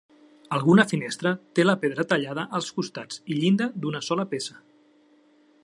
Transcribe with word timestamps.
Alguna 0.55 0.85
finestra 0.91 1.33
té 1.59 1.65
la 1.67 1.75
pedra 1.83 2.05
tallada 2.13 2.45
als 2.61 2.71
costats 2.79 3.21
i 3.35 3.37
llinda 3.43 3.69
d'una 3.85 4.03
sola 4.09 4.27
peça. 4.33 4.59